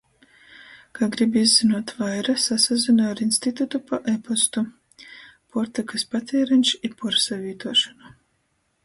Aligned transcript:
Ka 0.99 1.07
gribi 1.15 1.41
izzynuot 1.47 1.91
vaira, 1.97 2.33
sasazynoj 2.45 3.09
ar 3.09 3.21
institutu 3.25 3.81
pa 3.91 3.99
e-postu. 4.13 4.65
Puortykys 5.03 6.07
patiereņš 6.17 6.73
i 6.91 6.93
puorsavītuošona. 7.03 8.15